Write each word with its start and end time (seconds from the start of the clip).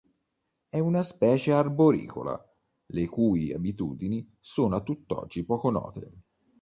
È 0.67 0.79
una 0.79 1.03
specie 1.03 1.51
arboricola, 1.53 2.33
le 2.87 3.07
cui 3.07 3.53
abitudini 3.53 4.35
sono 4.39 4.75
a 4.77 4.81
tutt'oggi 4.81 5.45
poco 5.45 5.69
note. 5.69 6.21